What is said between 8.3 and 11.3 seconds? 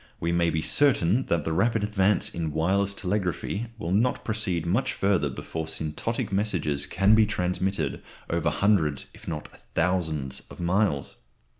hundreds if not thousands of miles.